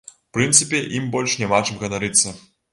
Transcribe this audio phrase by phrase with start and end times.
[0.13, 2.39] У прынцыпе, ім больш няма чым ганарыцца.